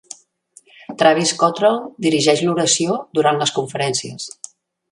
Travis 1.01 1.33
Cottrell 1.43 1.77
dirigeix 2.07 2.41
l'oració 2.47 2.95
durant 3.19 3.39
les 3.45 3.55
conferències. 3.59 4.27